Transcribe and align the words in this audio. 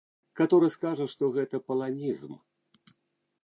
Каторы 0.39 0.69
скажа, 0.75 1.05
што 1.13 1.29
гэта 1.37 1.55
паланізм. 1.69 2.31